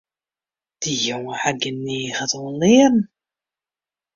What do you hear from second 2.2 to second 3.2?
oan learen.